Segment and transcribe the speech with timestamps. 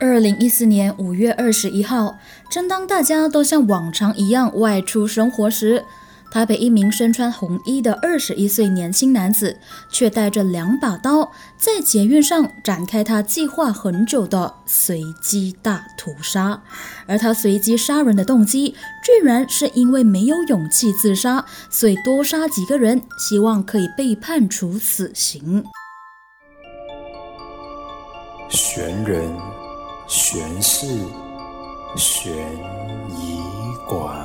[0.00, 5.84] 二零一四年五月二十一号，正当大家都像往常一样外出生活时，
[6.30, 9.58] 台北一名身穿红衣的二十一岁年轻男子，
[9.90, 16.62] 却带着两把刀在捷运上展开他计划很久的随机大屠杀。
[17.08, 25.64] 而他随机杀人的动机，居然是因为没有勇气自杀，所以多杀几个人，希望可以被判处死刑。
[28.48, 29.57] 悬人。
[30.08, 30.86] 悬氏，
[31.94, 32.34] 悬
[33.10, 33.42] 疑
[33.86, 34.16] 馆。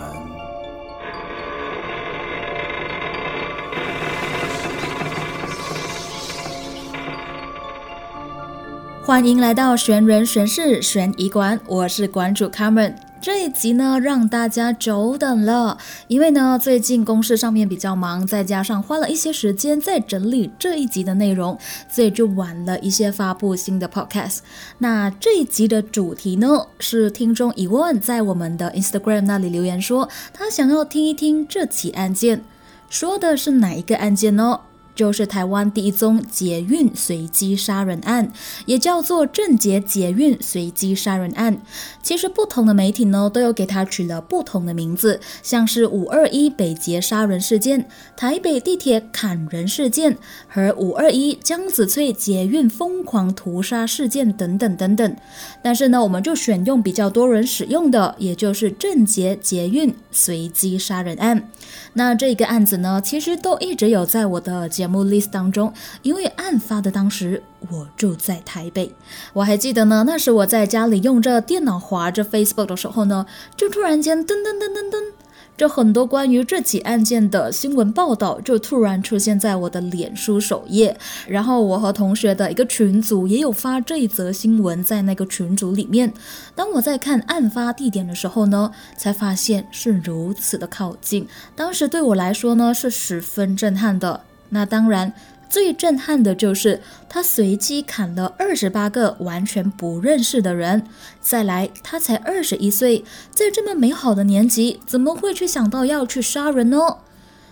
[9.04, 12.96] 欢迎来到悬人悬事悬疑馆，我是馆主卡门。
[13.24, 15.78] 这一集呢，让大家久等了，
[16.10, 24.40] 因为呢，最近公事上面比较忙，再加上花了一些时间在整理这一集的内容，所以就晚了一些发布新的 podcast。
[24.80, 32.44] 那这一集的主题呢，是听众疑问在我们的 Instagram 那里留言说，他想要听一听这起案件，
[32.90, 34.60] 说的是哪一个案件呢？
[34.96, 38.32] 就是台湾第一宗捷运随机杀人案，
[38.66, 41.62] 也叫做郑捷捷运随机杀人案。
[42.02, 55.16] 其实不同的媒体呢，都有给它取了不同的名字，像是五二一北捷杀人事件、台北地铁砍人事件和五二一江子翠捷运疯狂屠杀事件等等等等。
[55.62, 61.50] 但是呢，我们就选用比较多人使用的，也就是郑捷捷运随机杀人案。
[61.94, 68.94] 那这个案子呢，其实都一直有在我的节目 list 当中，因为案发的当时我住在台北，
[69.32, 73.26] 我还记得呢，那时我在家里用着电脑划着 Facebook 的时候呢，
[73.56, 75.14] 就突然间噔噔噔噔噔。
[75.56, 80.98] 这很多关于这起案件的新闻报道就突然出现在我的脸书首页，
[81.28, 86.12] 然后我和同学的一个群组也有发这一则新闻在那个群组里面。
[86.56, 91.26] 当我在看案发地点的时候呢，才发现是如此的靠近，
[91.56, 94.22] 当时对我来说呢是十分震撼的。
[94.54, 95.12] 那当然。
[95.50, 100.88] 最震撼的就是他随机砍了二十八个完全不认识的人。
[101.22, 106.80] 再来，他才二十一岁，在这么美好的年纪，怎么会去想到要去杀人呢？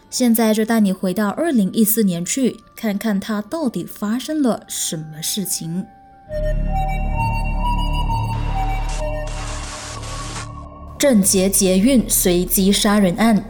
[0.10, 5.86] 现在就带你回到二零一四年去，看看他到底发生了什么事情。
[10.98, 13.46] 郑捷捷运随机杀人案。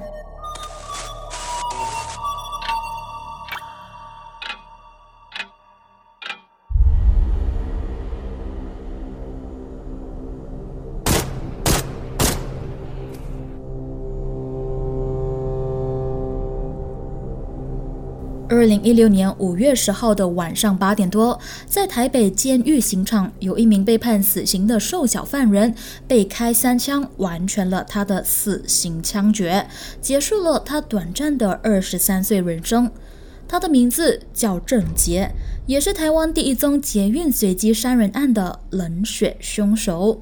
[18.61, 25.73] 二零一六年五月十号的晚上八点多，在台北监狱刑场，有一名被判死刑的瘦小犯人
[26.07, 29.65] 被开三枪，完成了他的死刑枪决，
[29.99, 32.91] 结束了他短暂的二十三岁人生。
[33.47, 35.31] 他的名字叫郑杰，
[35.65, 40.21] 也是台湾第一宗捷运随机杀人案的冷血凶手。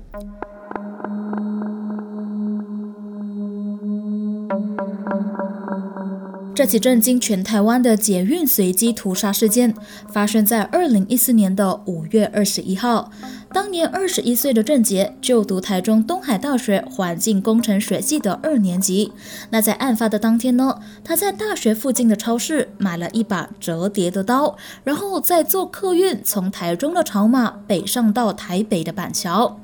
[6.60, 9.74] 这起震惊全台湾的捷运随机屠杀事件，
[10.12, 13.10] 发生在二零一四年的五月二十一号。
[13.54, 19.14] 当年二十一岁的郑杰就读台中东海大学环境工程学系的二年级。
[19.52, 29.58] 那在案发的当天呢，他在大学附近的超市买了一把折叠的刀，然后再坐客运从台中的潮马北上到台北的板桥。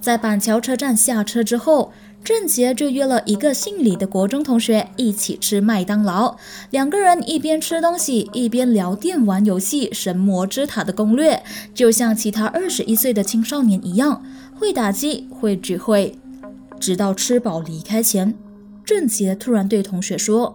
[0.00, 1.92] 在板桥车站下车之后。
[2.24, 6.36] 郑杰就约了一个姓李的国中同学一起吃麦当劳，
[6.70, 11.42] 两个人一边吃东西一边聊电玩游戏《神魔之塔》的攻略，
[11.74, 14.22] 就像其他二十一岁的青少年一样，
[14.54, 16.18] 会打机，会聚会。
[16.78, 18.34] 直到吃饱离开前，
[18.84, 20.54] 郑杰突然对同学说：“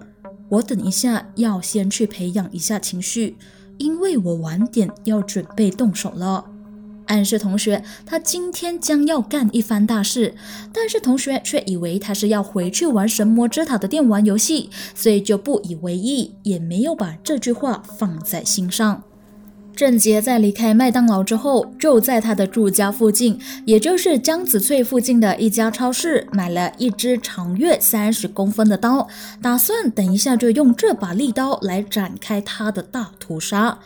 [0.50, 3.36] 我等一下要先去培养一下情绪，
[3.80, 6.46] 因为我晚点要准备动手了。”
[7.06, 10.36] 暗示同学，他今天将要干一番大事，
[10.72, 19.04] 但是同学却以为他是要回去玩神魔之塔的电玩游戏，所以就不以为意，也没有把这句话放在心上。
[19.76, 29.08] 郑杰在离开麦当劳之后，就在他的住家附近，也就是江子翠附近的一家超市，买了一支长约三十公分的刀，
[29.42, 33.80] 打算等一下就用这把利刀来展开他的大屠杀。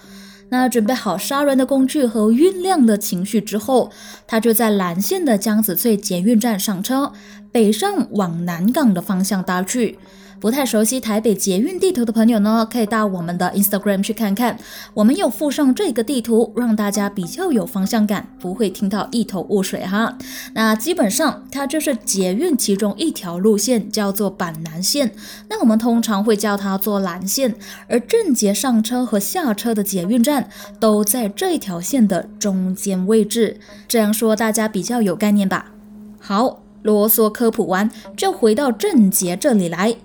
[0.50, 3.92] 那准备好杀人的工具和酝酿的情绪之后，
[4.26, 7.12] 他就在蓝线的江子翠捷运站上车，
[7.52, 10.00] 北上往南港的方向搭去。
[10.40, 14.58] 不太熟悉台北捷运地图的朋友呢，可以到我们的 Instagram 去看看，
[14.94, 20.18] 我们有附上这个地图，让大家比较有方向感，不会听到一头雾水哈。
[20.54, 25.12] 那基本上它就是捷运其中一条路线，叫做板南线。
[25.50, 27.56] 那我们通常会叫它做蓝线，
[27.88, 30.50] 而正捷上车和下车的捷运站
[30.80, 33.60] 都在这条线的中间位置。
[33.88, 35.72] 这样说大家比较有概念吧？
[36.20, 39.96] 好，啰嗦科普完，就回到正捷这里来。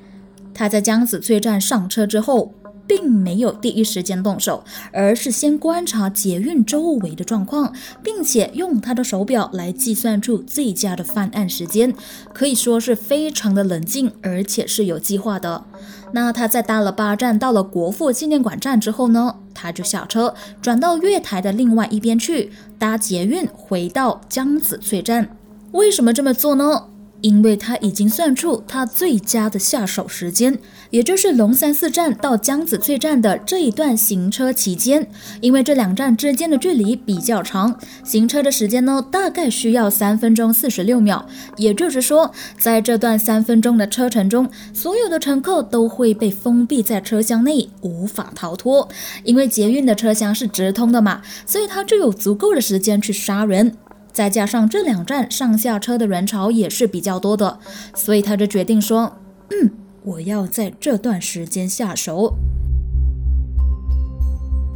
[0.55, 2.55] 他在江子翠站上车之后，
[2.87, 7.73] 并没有第一时间动手，而是先观察捷运周围的状况，
[8.03, 11.95] 并且用他的手表来计算出最佳的犯案时间，
[12.35, 15.65] 可以说是非常的冷静，而且是有计划的。
[16.13, 25.35] 那他在搭了八站到了国父纪念馆站之后呢，他就下车，转到月台的另外一边去搭捷运回到江子翠站。
[25.71, 26.89] 为什么这么做呢？
[27.23, 30.59] 因为他已经算出他最佳的下手时间，
[30.91, 35.09] 也就是龙山寺站到江子翠站的这一段行车期间。
[35.41, 41.27] 因为这两站之间的距离比较长，行车的时间呢大概需要三分钟四十六秒。
[41.57, 48.89] 也就是说，在这段三分钟的车程中，所有的乘客都会被封闭在车厢内，无法逃脱。
[49.25, 53.77] 因为捷运的车厢是直通的嘛，所以他就有足够的时间去杀人。
[54.13, 57.59] 再加上这两站上下车的人潮也是比较多的，
[57.95, 59.19] 所以他就决定说
[59.51, 59.71] ：“嗯，
[60.05, 62.35] 我要在这段时间下手。”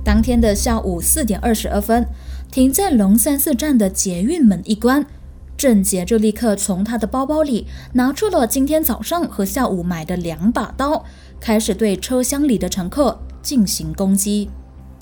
[0.04, 2.06] 当天的下午四点二十二分，
[2.50, 5.04] 停在龙山寺站的捷运门一关，
[5.56, 11.04] 郑杰就立刻从他的包包里拿出了今天早上和下午买的两把刀，
[11.40, 14.48] 开始对车厢里的乘客进行攻击。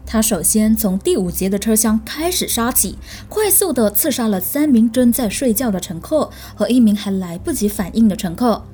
[0.06, 2.96] 他首先从第五节的车厢开始杀起，
[3.28, 8.64] 快速地刺杀了三名正在睡觉的乘客和一名还来不及反应的乘客。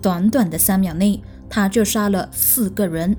[0.00, 1.20] 短短的三秒内，
[1.50, 3.16] 他就杀了四个人。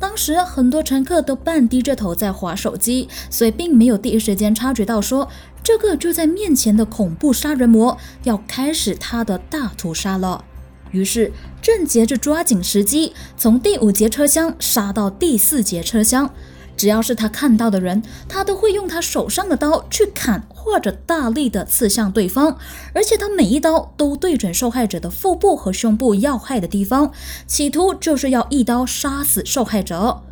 [0.00, 5.28] 当时很多乘客都半低着头在划手机，所以并没有第一时间察觉到说
[5.62, 10.44] 这个就在面前的恐怖杀人魔要开始他的大屠杀了。
[10.90, 16.30] 于是郑杰就抓紧时机，从第五节车厢杀到第四节车厢。
[16.76, 22.56] 只要是他看到的人，他都会用他手上的刀去砍或者大力的刺向对方，
[22.92, 27.12] 而且他每一刀都对准受害者的腹部和胸部要害的地方，
[27.46, 30.22] 企图就是要一刀杀死受害者。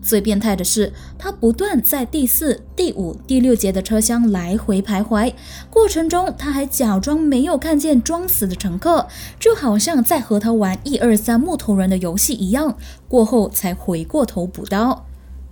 [0.00, 5.34] 最变态的是，他不断在第四、第五、第六节的车厢来回徘徊，
[5.68, 9.08] 过程中他还假装没有看见装死的乘客，
[9.40, 12.78] 就好像在和他玩一二三木头人的游戏一样，
[13.08, 15.04] 过后才回过头补刀。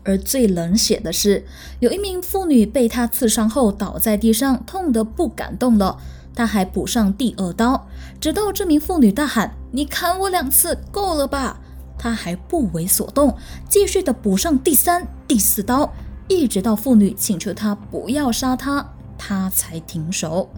[0.07, 1.45] 而最冷血的是，
[1.81, 5.99] 有一名妇女被他刺伤后倒在地上，痛得不敢动了。
[6.35, 7.89] 他还补上第二刀，
[8.21, 11.59] 直到这名妇女大喊：“你砍我两次，够了吧？”
[11.99, 13.35] 他还不为所动，
[13.69, 15.93] 继续的补上第三、第四刀，
[16.29, 20.49] 一直到妇女请求他不要杀他，他才停手。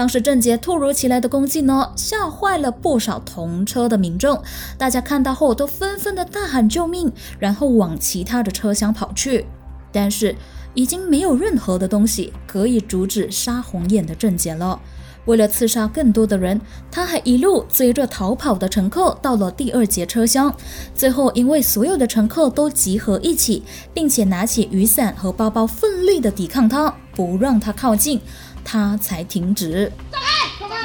[0.00, 4.42] 当时郑杰突如其来的攻击呢，吓坏了不少同车的民众。
[4.78, 9.44] 大家看到后都纷纷的大喊救命，然后往其他的车厢跑去。
[9.92, 10.34] 但是
[10.72, 14.80] 已经没有任何的东西可以阻止杀红眼的郑杰了。
[15.26, 16.58] 为了刺杀更多的人，
[16.90, 20.52] 他还一路追着逃跑的乘客到了第二节车厢。
[20.94, 23.62] 最后，因为所有的乘客都集合一起，
[23.92, 28.18] 并且拿起雨伞和包包奋力的抵抗他，不让他靠近。
[28.72, 29.90] 他才停止。
[30.12, 30.16] 走
[30.68, 30.78] 开！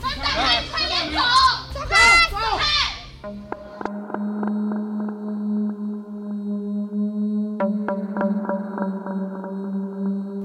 [0.00, 0.62] 走开！
[0.70, 1.18] 快点走！
[1.74, 2.30] 走开！
[2.30, 2.62] 走开！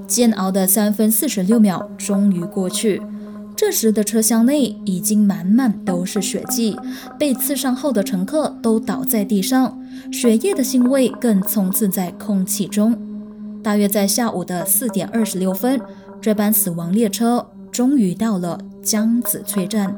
[0.07, 2.99] 煎熬的三分四十六秒终于过去，
[3.55, 6.75] 这时的车厢内已经满满都是血迹，
[7.19, 9.79] 被刺伤后的乘客都倒在地上，
[10.11, 12.99] 血液的腥味更充斥在空气中。
[13.61, 15.79] 大约在下午的四点二十六分。
[16.21, 19.95] 这班死亡列车终于到了江子翠站。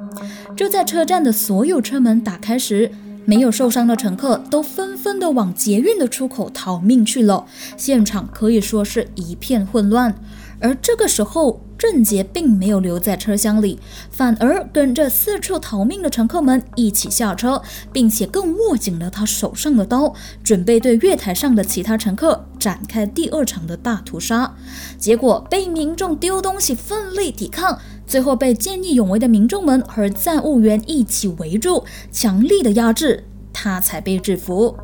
[0.56, 2.92] 就在车站的所有车门打开时，
[3.26, 7.46] 没有受伤的乘客都纷纷的往捷运的出口逃命去了。
[7.76, 10.16] 现场可以说是一片混乱。
[10.60, 17.62] 而这个时候，郑杰并没有留在车厢里，反而跟着四处逃命的乘客们一起下车，
[17.94, 24.56] 并且更握紧了他手上的刀，准备对月台上的其他乘客展开第二场的大屠杀。
[24.98, 34.76] 结果被民众丢东西奋力抵抗，最后被见义勇为的民众们和站务员一起围住，强力的压制，他才被制服。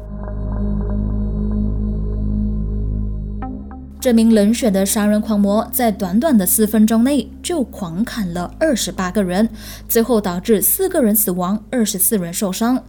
[4.03, 9.47] 这名冷血的杀人狂魔在短短的四分钟内就狂砍了二十八个人，
[9.87, 12.83] 最后导致四个人死亡，二十四人受伤。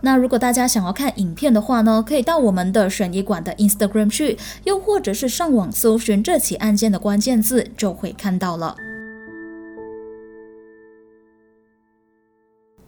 [0.00, 8.76] 那如果大家想要看影片的话呢，可以到我们的悬疑馆的 Instagram 去，又或者是上网搜寻这起案件的关键字，就会看到了。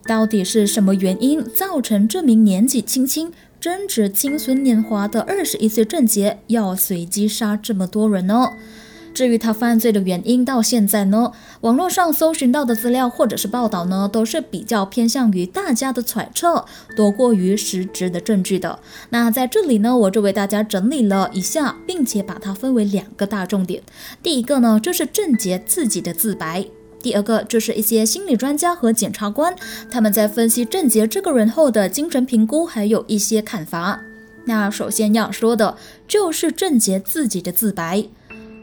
[0.05, 3.33] 到底是什么原因造成这名年纪轻轻、
[3.63, 8.55] 正值青春年华的二十一岁郑杰要随机杀这么多人呢？
[9.15, 16.65] 至于他犯罪的原因，到现在呢，网络上搜寻到的资料或者是报道呢，都是比较偏向于大家的揣测，
[16.97, 18.81] 多过于实质的证据的。
[19.11, 23.85] 那在这里呢，我就为大家整理了一下，并且把它分为两个大重点。
[24.21, 26.67] 第一个呢，就是郑杰自己的自白。
[27.03, 29.55] 第二个就是一些心理专家和检察官，
[29.91, 34.01] 他们在分析郑杰这个人后的精神评估，还有一些看法。
[34.45, 35.77] 那首先要说的
[36.09, 38.05] 就是郑杰自己的自白。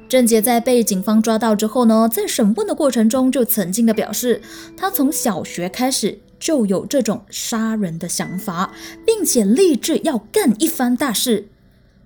[0.07, 4.41] 郑杰在被警方抓到之后呢，在审问的过程中就曾经的表示，
[4.75, 8.73] 他从小学开始就有这种杀人的想法，
[9.05, 11.47] 并且立志要干一番大事。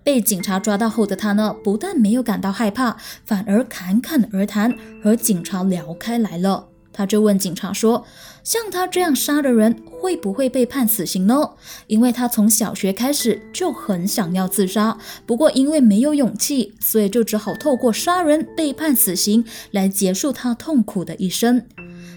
[0.04, 6.68] 被警察抓到后的他呢，不但没有感到害怕，反而侃侃而谈，和警察聊开来了。
[6.96, 8.06] 他就问警察说
[8.44, 11.50] ：“像他这样杀的人，会不会被判死刑呢？
[11.88, 14.96] 因为他从小学开始就很想要自杀，
[15.26, 21.66] 不过因为没有勇气，所以就只好透过杀人被判死刑来结束他痛苦的一生。”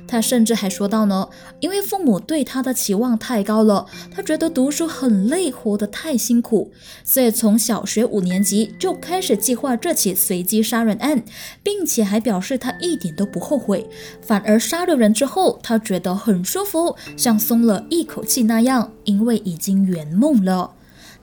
[0.06, 1.28] 他甚至还说到呢，
[1.60, 6.70] 因为父母对他的期望太高了，他觉得读书很累，活得太辛苦，
[7.02, 11.25] 所以从小学五年级就开始计划这起随机杀人案，
[11.62, 13.88] 并且还表示他一点都不后悔，
[14.22, 20.75] 反而杀了人之后，他觉得很舒服，像松了一口气那样，因为已经圆梦了。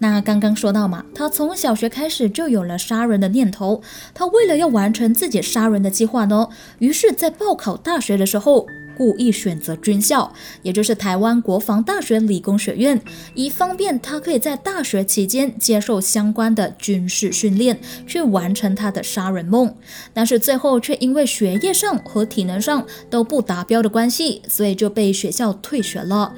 [0.04, 3.82] 那刚刚说到嘛，他从小学开始就有了杀人的念头。
[4.14, 8.68] 他为了要完成自己杀人的计划呢，于是，在报考大学的时候，
[8.98, 13.02] 故意选择军校，也就是台湾国防大学理工学院，
[13.34, 19.74] 以方便他可以在大学期间接受相关的军事训练，去完成他的杀人梦。
[20.14, 26.36] 但是最后却因为学业上和体能上都不达标的关系，所以就被学校退学了。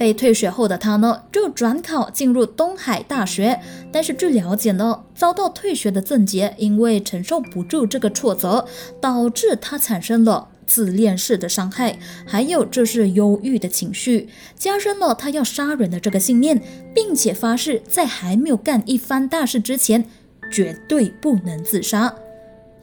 [0.00, 3.60] 被退学后的他呢，就转考进入东海大学。
[3.92, 8.66] 但是据了解呢，遭到退学的郑杰，因为承受不住这个挫折，
[8.98, 16.62] 导致他产生了自恋式的伤害，还有就是忧郁的情绪，加深了他要杀人的这个信念，
[16.94, 20.06] 并且发誓在还没有干一番大事之前，
[20.50, 22.14] 绝对不能自杀。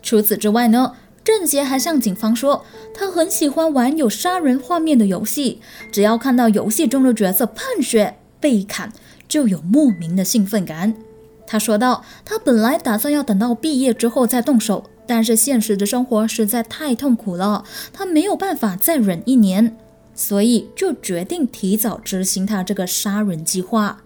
[0.03, 0.93] 除此之外呢？
[1.27, 5.59] 郑杰还向警方说，他很喜欢玩有杀人画面的游戏，
[5.91, 8.93] 只要看到游戏中的角色喷血被砍，
[9.27, 10.95] 就有莫名的兴奋感。
[11.45, 19.75] 他说道，他本来打算要等到毕业之后再动手，但是现实的生活实在太痛苦了，他没有办法再忍一年，
[20.15, 24.01] 所以就决定提早执行他这个杀人计划。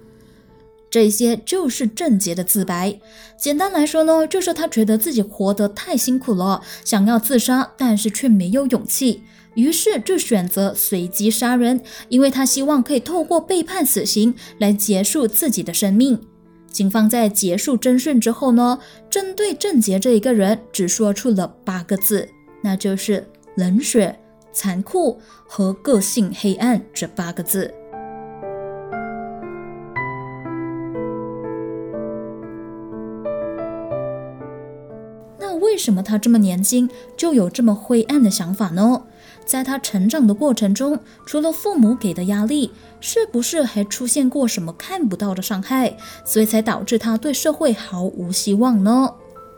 [0.91, 2.99] 这些就是郑杰的自白。
[3.37, 9.23] 简单来说呢，就是他觉得自己活得太辛苦了，想要自杀，但是却没有勇气，
[9.55, 16.19] 于是就选择随机杀人，因为他希望可以透过被判死刑来结束自己的生命。
[16.71, 18.77] 警方在结束侦讯之后呢，
[19.09, 22.29] 针对郑杰这一个人，只说出了八个字，
[22.61, 24.17] 那就是冷血、
[24.53, 27.73] 残酷和个性黑暗这八个字。
[35.61, 39.03] 为什么他这么年轻就有这么灰暗的想法呢？
[39.45, 49.09] 在他成长的过程中，除了父母给的压力，是不是还出现过什么看不到的伤害，所以才导致他对社会毫无希望呢？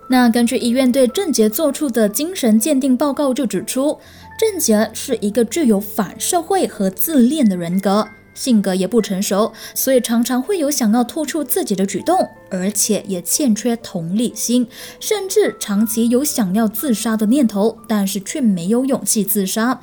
[0.09, 3.97] 那根据医院对郑杰做出的精神鉴定报告就指出，
[4.39, 8.07] 郑杰是一个具有反社会和自恋的人格。
[8.33, 14.67] 性格也不成熟，所以常常会有想要突出自己的举动，而且也欠缺同理心，
[14.99, 19.79] 甚至长期有想要自杀的念头，但是却没有勇气自杀。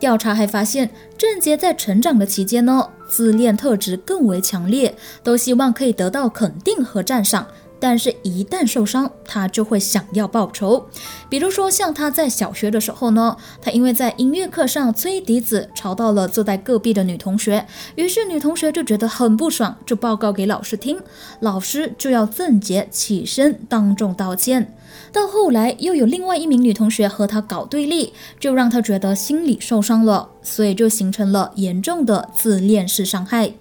[0.00, 7.46] 调查还发现，郑杰在成长的期间呢，自恋特质更为强烈，都希望可以得到肯定和赞赏。
[7.86, 10.86] 但是，一旦受伤，他就会想要报仇。
[11.28, 20.98] 比如说，像他在小学的时候呢，他因为在音乐课上吹笛子，吵到了坐在隔壁的女同学，于是女同学就觉得很不爽，就报告给老师听，
[21.40, 24.74] 老师就要郑杰起身当众道歉。
[25.12, 33.52] 到后来，又有另外一名女同学和他搞对立，就让他觉得心理受伤了，所以就形成了严重的自恋式伤害。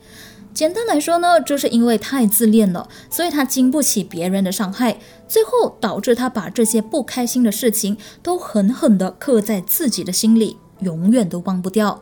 [0.53, 12.01] 简单来说呢，就是因为太自恋了，所以他经不起别人的伤害，最后导致他把这些不开心的事情都狠狠地刻在自己的心里，永远都忘不掉。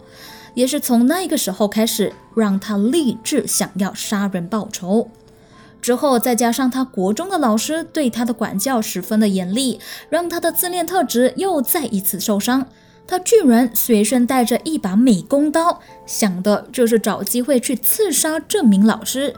[0.53, 5.10] 也是从那个时候开始，让他立志想要杀人报仇。
[5.81, 9.79] 之后再加上他国中的老师对他的管教十分的严厉，
[10.10, 12.67] 让他的自恋特质又再一次受伤。
[13.08, 19.36] 他居然随身带着一把美工刀，想的就是找机会去刺杀这名老师。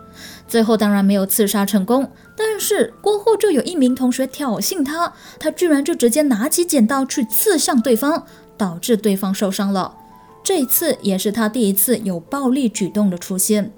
[0.47, 9.95] 最后当然没有刺杀成功，但是过后就有一名同学挑衅他，他居然就直接拿起剪刀去刺向对方，导致对方受伤了。
[10.43, 13.71] 这一次也是他第一次有暴力举动的出现。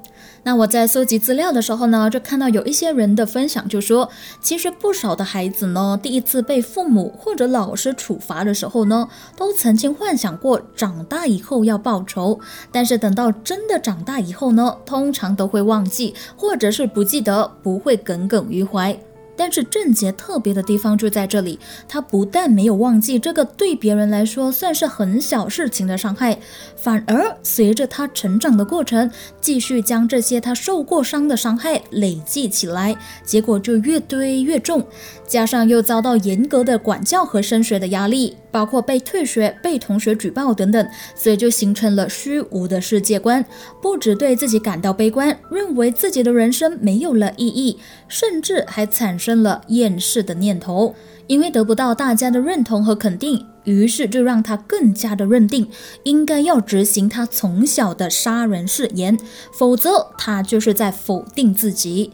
[0.48, 4.08] 那我在搜集资料的时候呢，就看到有一些人的分享，就说
[4.40, 12.40] 其实不少的孩子呢，第一次被父母或者老师处罚的时候呢，都曾经幻想过长大以后要报仇，
[12.72, 18.96] 但是等到真的长大以后呢，通常都会忘记，或者是不记得，不会耿耿于怀。
[19.36, 26.40] 但是郑杰特别的地方就在这里，他不但没有忘记这个对别人来说算是很小事情的伤害，
[26.76, 29.10] 反而随着他成长的过程，
[29.42, 34.86] 继续将这些他受过伤的伤害累积起来，结果就越堆越重。
[35.28, 43.44] 加上又遭到严格的管教和升学的压力，包括被退学、被同学举报等等，所以就形成了虚无的世界观。
[43.82, 50.94] 不止对自己感到悲观，认为自己的人生没有了意义，甚至还产生了厌世的念头。
[51.28, 55.68] 因为得不到大家的认同和肯定，于是就让他更加的认定，
[56.04, 59.18] 应该要执行他从小的杀人誓言，
[59.52, 62.12] 否则他就是在否定自己。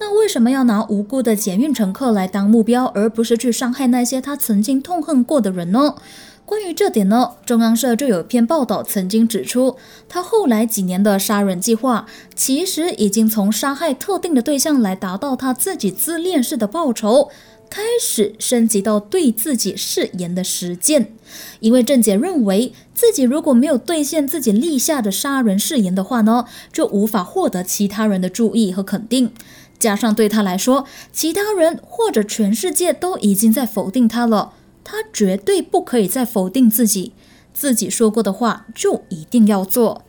[0.00, 5.96] 那为什么要拿无辜的捷运乘客来当目标，而不是去伤害那些他曾经痛恨过的人呢？
[6.44, 9.76] 关于这点呢，中央社就有一篇报道曾经指出，
[10.08, 17.28] 他后来几年的杀人计划，其实已经从杀害特定的对象来达到他自己自恋式的报仇，
[17.68, 21.12] 开始升级到对自己誓言的实践。
[21.60, 29.32] 因为郑杰认为自己如果没有兑现自己立下的杀人誓言的话呢，就无法获得其他人的注意和肯定。
[29.78, 34.52] 加上对他来说，其他人或者全世界都已经在否定他了，
[34.84, 37.12] 他绝对不可以再否定自己，
[37.54, 40.02] 自己说过的话就一定要做。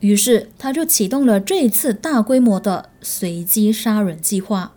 [0.00, 4.75] 于是，他就启动了这一次大规模的随机杀人计划。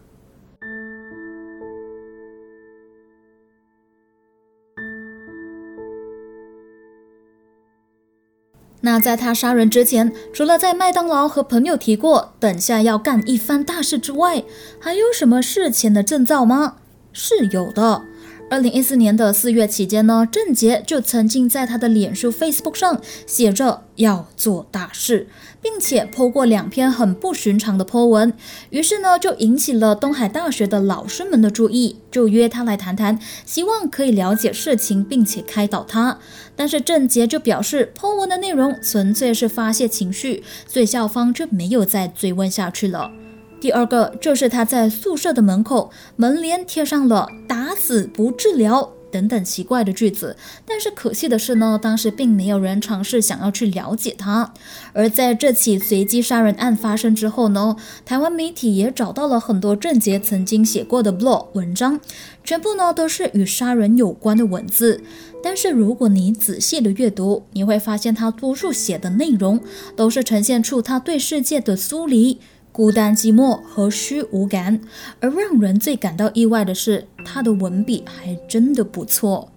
[8.82, 14.44] 那在他杀人之前，除了在麦当劳和朋友提过等下要干一番大事之外，
[14.80, 16.76] 还有什么事前的征兆吗？
[17.12, 18.04] 是有的。
[18.52, 25.28] 二零一四年的四月期间呢，郑杰就曾经在他的脸书 Facebook 上写着要做大事，
[25.62, 28.34] 并且 po 过两篇很不寻常的 po 文，
[28.72, 36.18] 于是呢就引起了东海大学的老师们的注意，就约他来谈谈，希望可以了解事情，并且开导他。
[36.56, 43.12] 但是郑杰就表示，po 文的内容纯粹是发泄情绪，所以校方就没有再追问下去了。
[43.60, 54.54] 第二个就是他在宿舍的门口门帘贴上了“打死不治疗”等等奇怪的句子，但是可惜的是呢，当时并没有人尝试想要去了解他。
[54.94, 62.00] 而在这起随机杀人案发生之后呢，台湾媒体也找到了很多郑杰曾经写过的 blog 文章，
[62.44, 65.02] 全部呢都是与杀人有关的文字。
[65.42, 69.60] 但是如果你仔细的阅读，你会发现他多数写的内容
[69.96, 72.40] 都是呈现出他对世界的疏离。
[72.72, 74.80] 孤单、寂寞和虚无感，
[75.20, 79.52] 而让人最感到意外的是，他的文笔还真的不错。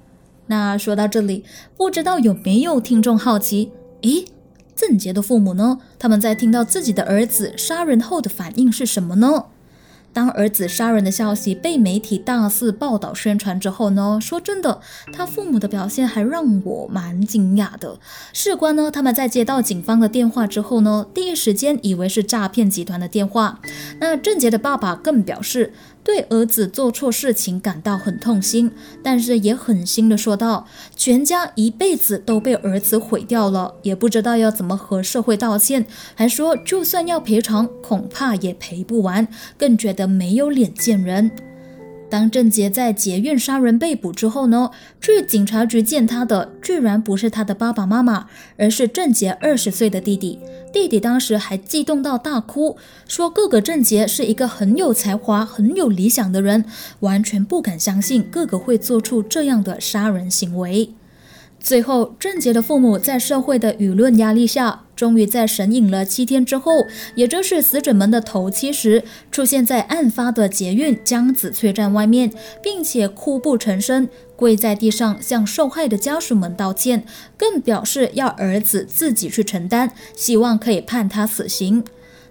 [0.46, 1.44] 那说到这里，
[1.76, 3.70] 不知道有没有听众好奇，
[4.00, 4.26] 咦，
[4.74, 5.78] 郑杰的父母呢？
[5.98, 9.46] 他们在听到自己的儿子杀人后的反应是什么呢？
[10.12, 14.80] 当儿子杀人的消息被媒体大肆报道宣传之后呢，说真的，
[15.12, 17.98] 他父母的表现还让我蛮惊讶的。
[18.32, 23.60] 事关呢，他们在接到警方的电话之后呢，第一时间以为是诈骗集团的电话。
[24.00, 25.72] 那郑杰的爸爸更表示。
[26.04, 35.86] 对儿子做错事情感到很痛心，但是也狠心的说道：“全家一辈子都被儿子毁掉了，也不知道要怎么和社会道歉。
[36.14, 41.30] 还说就算要赔偿，恐怕也赔不完，更觉得没有脸见人。”
[42.12, 44.70] 当郑杰在捷运杀人被捕之后呢，
[45.00, 48.26] 去警察局见他的居然不是他的爸爸妈妈，
[48.58, 50.38] 而是郑杰二十岁的弟弟。
[50.70, 52.76] 弟弟当时还激动到大哭，
[53.08, 56.66] 说哥哥郑杰是一个很有才华、很有理想的人，
[57.00, 60.90] 完全不敢相信哥哥会做出这样的杀人行为。
[61.58, 64.82] 最后，郑杰的父母在社会的舆论压力下。
[65.02, 66.86] 终于在神隐了七天之后，
[67.16, 77.04] 也就是死者们的头七时，出现在案发的捷运江子翠站外面，并且哭不成声，跪在地上向受害的家属们道歉，
[77.36, 81.82] 更表示要儿子自己去承担，希望可以判他死刑。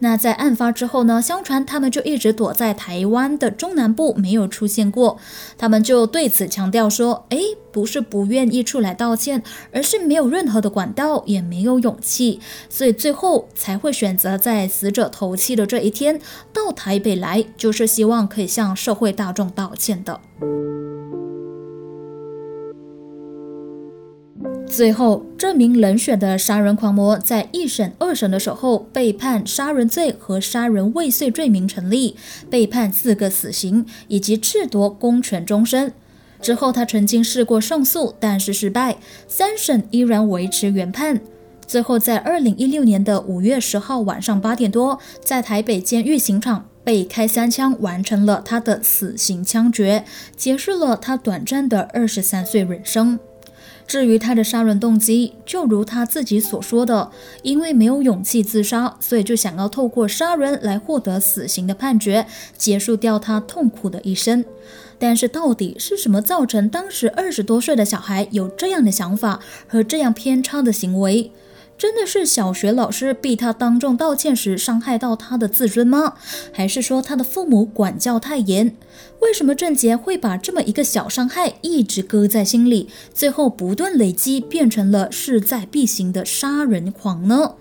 [0.03, 1.21] 那在案发之后呢？
[1.21, 5.19] 相传他们就一直躲在台湾的中南部，没有出现过。
[5.59, 7.39] 他们就对此强调说：“诶，
[7.71, 16.19] 不是不愿意出来道歉，而是没有任何的管道，也没有勇气，所以最后才会选择在死者头七的这一天
[16.51, 20.19] 到台北来，就是希望可以向社会大众道歉的。”
[24.67, 32.15] 最后，这名冷血的杀人狂魔在一审、二审的时候被判杀人罪和杀人未遂罪名成立，
[32.49, 35.93] 被判四个死刑以及褫夺公权终身。
[36.41, 38.95] 之后，他曾经试过上诉，但是失败，
[39.27, 41.19] 三审依然维持原判。
[41.67, 53.19] 最后，在二零一六年的五月十号晚上八点多，在台北监狱刑场被开三枪，完成了他的死刑枪决，结束了他短暂的二十三岁人生。
[53.91, 57.11] 至于他的杀人动机，就如他自己所说的，
[57.43, 62.25] 因为没有勇气自杀，所以就想要透过杀人来获得死刑的判决，
[62.57, 64.45] 结束掉他痛苦的一生。
[64.97, 71.29] 但是，到底是什么造成当时二十多岁的小孩有这样的想法和这样偏差的行为？
[71.81, 76.13] 真的是小学老师逼他当众道歉时伤害到他的自尊吗？
[76.53, 78.75] 还是说他的父母管教太严？
[79.21, 87.55] 为什么郑杰会把这么一个小伤害一直搁在心里，最后不断累积变成了势在必行的杀人狂呢？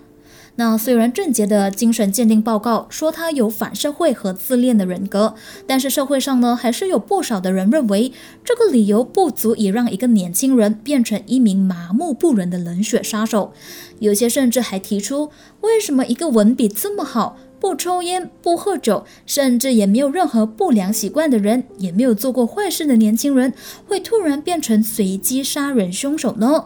[0.61, 5.33] 那虽然郑杰的精神鉴定报告说他有反社会和自恋的人格，
[5.65, 8.11] 但是社会上呢还是有不少的人认为
[8.45, 13.53] 这个理由不足以让一个年轻人变成一名麻木不仁的冷血杀手。
[13.97, 23.51] 有些甚至还提出，为什么一个文笔这么好、不抽烟、不喝酒，甚至也没有任何不良习惯的人，也没有做过坏事的年轻人，
[23.87, 26.65] 会突然变成随机杀人凶手呢？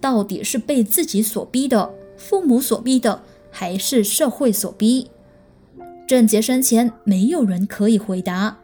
[0.00, 1.90] 到底是被自己所逼的？
[2.16, 5.08] 父母所逼的，还是社会所逼？
[6.08, 8.58] 郑杰生前，没有人可以回答，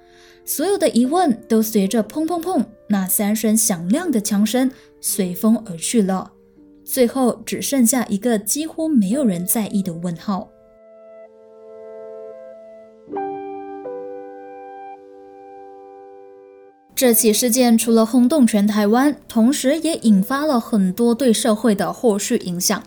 [0.44, 4.70] 所有的疑问都随着砰砰砰那三声响亮的枪声
[5.00, 6.32] 随风而去了，
[6.84, 10.50] 最后只剩下一个几乎没有人在意的问号。
[16.98, 22.82] 这起事件除了轰动全台湾，同时也引发了很多对社会的后续影响。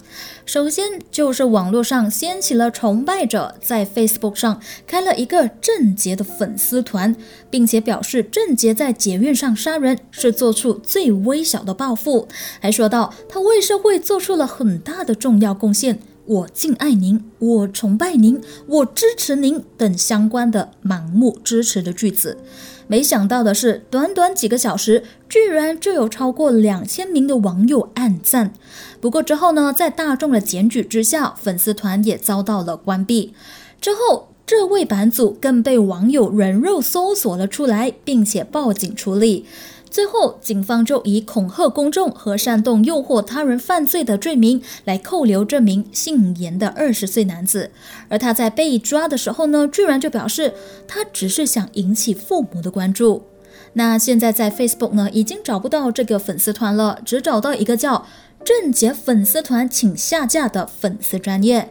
[0.46, 7.16] 首先就是网络上掀起了崇拜者在 Facebook 上开了一个郑杰的粉丝团，
[7.50, 12.28] 并且表示郑杰在捷运上杀人是做出最微小的报复，
[12.60, 16.00] 还说到他为社会做出了很大的重要贡献。
[16.26, 22.38] 我敬爱您，我崇拜您，我支持您等相关的盲目支持的句子。
[22.92, 28.52] 没想到的是，短短几个小时，居然就有超过两千名的网友暗赞。
[29.00, 33.34] 不过之后呢，在大众的检举之下，粉丝团也遭到了关闭。
[33.80, 39.46] 之后，这位版主更被网友人肉搜索了出来，并且报警处理。
[39.92, 47.72] 最后，警方就以恐吓公众和煽动诱惑他人犯罪的罪名来扣留这名姓严的二十岁男子。
[48.08, 50.54] 而他在被抓的时候呢，居然就表示
[50.88, 53.24] 他只是想引起父母的关注。
[53.74, 58.08] 那现在在 Facebook 呢，已经找不到这个粉丝团了，只找到一个叫
[58.46, 61.70] “郑杰粉丝团，请下架”的粉丝专业。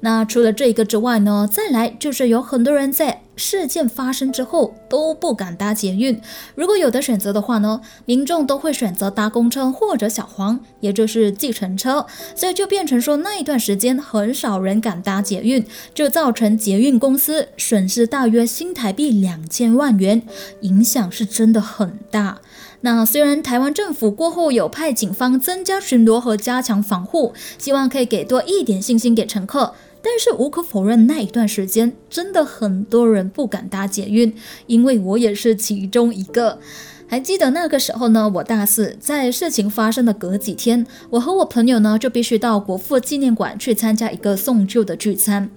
[0.00, 6.20] 那除了这个之外呢，再来就是有很多人在事件发生之后都不敢搭捷运。
[6.54, 12.04] 如果有的选择的话呢，民众都会选择搭公车或者小黄，也就是计程车。
[12.36, 20.22] 所以就变成说那一段时间很少人敢搭捷运，就造成捷运公司损失大约新台币两千万元，
[20.60, 22.40] 影响是真的很大。
[22.82, 29.74] 那虽然台湾政府过后有派警方增加巡逻和加强防护，希望可以给多一点信心给乘客。
[30.02, 34.34] 但是无可否认，那一段时间真的很多人不敢搭捷运，
[34.66, 36.58] 因为我也是其中一个。
[37.06, 45.50] 还记得那个时候呢，我大四，在事情发生的隔几天，我和我朋友呢就必须到国父纪念馆去参加一个送旧的聚餐。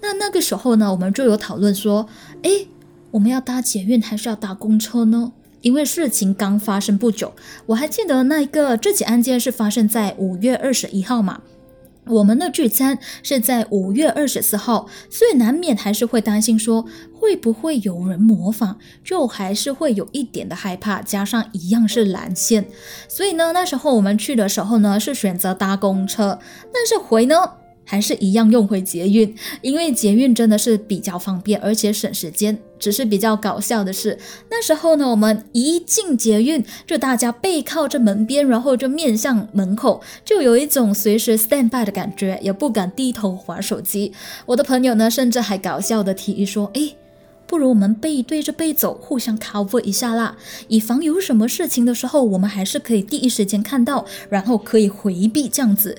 [0.00, 2.06] 那那个时候呢，我们就有讨论说，
[2.42, 2.68] 诶，
[3.10, 5.32] 我们要搭捷运还是要搭公车呢？
[5.62, 7.32] 因为事情刚发生不久，
[7.66, 11.40] 我还记得那一个这起案件是发生在五月二十一号嘛。
[12.10, 21.00] 我们的聚餐是在五月二十四号，所以难免还是会担心说会不会有人模仿，就还是会有一点的害怕。
[21.02, 22.66] 加上一样是蓝线，
[23.08, 26.38] 所以呢，那时候我们去的时候呢是选择搭公车，
[26.72, 27.59] 但是回呢。
[27.90, 32.56] 还是一样用回捷运，因为捷运真的是比较方便，而且省时间。
[32.78, 34.16] 只是比较搞笑的是，
[34.48, 44.12] 那时候呢，我们一进捷运，就大家背靠着门边，然后就面向门口，就有一种随时 stand by 的感觉，也不敢低头划手机。
[44.46, 46.94] 我的朋友呢，甚至还搞笑的提议说：“诶，
[47.48, 50.36] 不如我们背对着背走，互相 cover 一下啦，
[50.68, 55.98] 以防有什么事情的时候，我们还是可以第一时间看到，然后可以回避这样子。”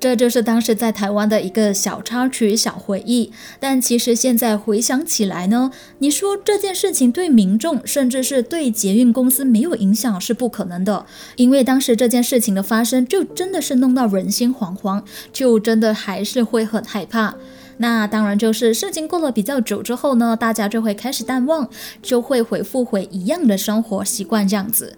[0.00, 3.32] 这就是当时在台湾的一个小插曲、小回忆。
[3.58, 11.06] 但其实现在回想起来呢，你说这件事情对民众，甚至是对捷运公司没有影响是不可能的，
[11.36, 17.34] 因为当时这件事情的发生，就真的是弄到人心惶惶，就真的还是会很害怕。
[17.80, 21.68] 那当然就是事情过了比较久之后呢，大家就会开始淡忘，
[22.02, 24.96] 就会回复回一样的生活习惯这样子。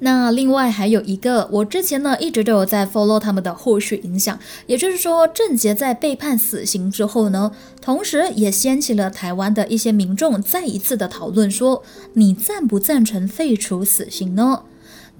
[0.00, 11.82] 那另外还有一个，我之前呢一直都有在 follow 他们的后续影响，也就是说，郑捷在被判死刑之后呢，同时也掀起了台湾的一些民众再一次的讨论，说
[12.14, 14.64] 你赞不赞成废除死刑呢？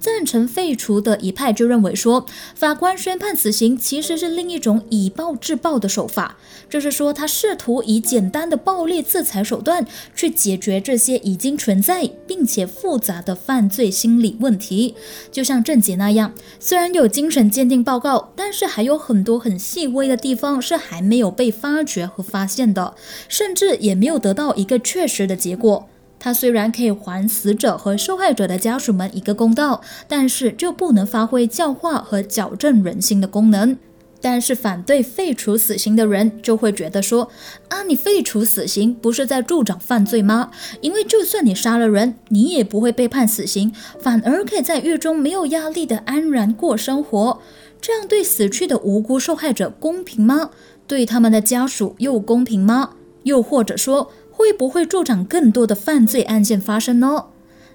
[0.05, 6.37] 赞成废除的一派就认为说，法官宣判死刑其实是另一种以暴制暴的手法，
[6.69, 9.83] 就是说他试图以简单的暴力制裁手段
[10.15, 14.93] 去解决这些已经存在并且复杂的犯罪心理问题。
[15.31, 22.93] 就像郑杰那样，虽然有精神鉴定报告，但是还有很多很细微的地方是还没有被发掘和发现的，
[23.27, 25.89] 甚至也没有得到一个确实的结果。
[26.19, 33.77] 他虽然可以还死者和受害者的家属们一个公道，但是就不能发挥教化和矫正人心的功能。
[34.21, 37.29] 但是反对废除死刑的人就会觉得说：
[37.67, 40.49] 啊，你废除死刑不是在助长犯罪吗？
[40.81, 47.39] 因为就算你杀了人，你也不会被判死刑，反而可以在狱中没有压力的安然过生活。
[47.79, 50.49] 这样对死去的无辜受害者公平吗？
[50.87, 52.91] 对他们的家属又公平吗？
[53.23, 54.11] 又或者说？
[54.35, 57.25] 会不会助长更多的犯罪案件发生呢？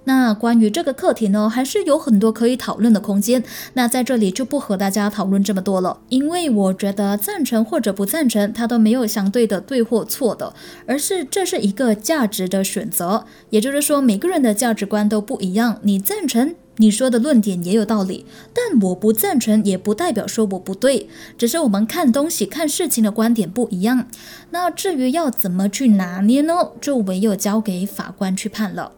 [0.05, 3.43] 那关于这个课题呢，还是有很多可以讨论的空间。
[3.75, 10.55] 那在这里就不和大家讨论这么多了，因为我觉得赞成或者不赞成，它都没有相对的对或错的，
[10.87, 13.25] 而是这是一个价值的选择。
[13.51, 15.79] 也就是说，每个人的价值观都不一样。
[15.83, 16.55] 你赞成？
[16.81, 24.07] 你说的论点也有道理，但我不赞成，也不代表说我不对，只是我们看东西、看事情的观点不一样。
[24.49, 26.55] 那至于要怎么去拿捏呢？
[26.81, 28.93] 就唯有交给法官去判了。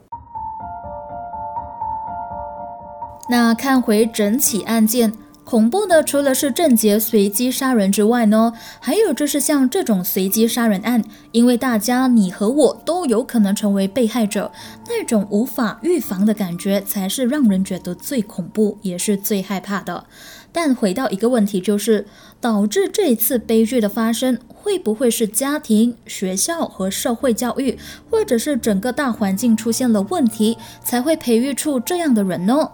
[3.28, 5.12] 那看回整起案件。
[5.44, 11.02] 恐怖的除了是郑杰随机杀人之外呢，还有就是像这种随机杀人案，
[11.32, 14.50] 因为大家你和我都有可能成为被害者，
[14.88, 20.04] 那种无法预防的感觉才是让人觉得最恐怖，也是最害怕的。
[20.52, 22.06] 但回到一个问题，就是
[22.40, 27.78] 导致这一次悲剧的发生，会不会是家庭、学校和社会教育，
[28.08, 32.70] 或者是整个大环境出现了问题，才会培育出这样的人呢？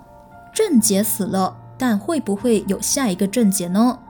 [0.54, 1.56] 郑杰死了。
[1.78, 4.00] 但会不会有下一个症结呢？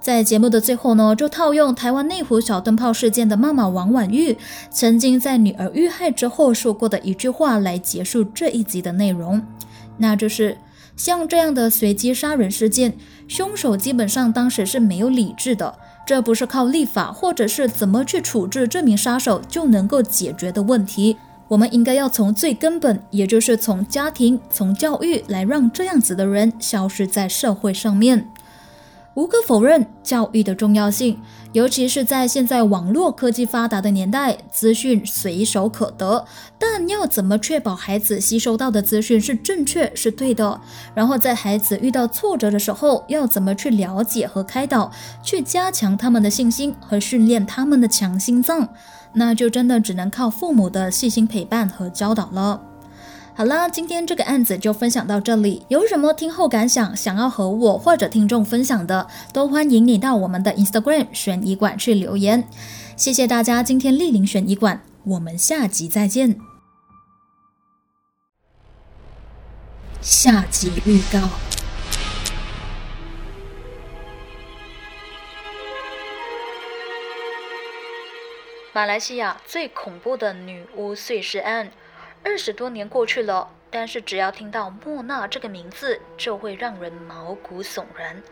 [0.00, 4.38] 在节目的最后呢，就套用台湾内湖小灯泡事件的妈妈王婉玉
[4.70, 9.42] 曾经在女儿遇害之后说过的一句话来结束这一集的内容，
[9.96, 10.58] 那就是
[10.96, 15.74] 像这样的随机杀人事件，凶手基本上当时是没有理智的，
[16.06, 21.16] 这不是靠立法或者是怎么去处置这名杀手就能够解决的问题。
[21.48, 28.28] 我们应该要从最根本，也就是从家庭、从教育来让这样子的人消失在社会上面。
[29.14, 31.20] 无可否认教育的重要性，
[31.52, 36.24] 尤其是在现在网络科技发达的年代，资讯随手可得。
[36.56, 40.60] 但要怎么确保孩子吸收到的资讯是正确、是对的？
[40.94, 48.68] 然后在孩子遇到挫折的时候，要怎么去了解和开导，去加强他们的信心和训练他们的强心脏？
[49.14, 52.67] 那就真的只能靠父母的细心陪伴和教导了。
[53.38, 55.64] 好啦，今天这个案子就分享到这里。
[55.68, 62.48] 有什么听后感想，想要和我或者听众分享的，都欢迎你到我们的 Instagram 悬疑馆去留言。
[62.96, 66.40] 谢谢大家今天莅临悬疑馆，我们下集再见。
[70.00, 71.28] 下集预告。
[78.72, 81.70] 马来西亚最恐怖的女巫碎尸案，
[82.22, 88.22] 二十多年过去了，但是只要听到莫娜这个名字，就会让人毛骨悚然。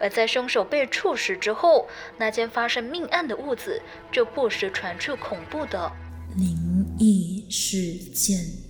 [0.00, 3.80] 而在凶手被处死之后，那间发生命案的屋子
[4.12, 5.90] 就不时传出恐怖的
[6.36, 8.65] 灵异事件。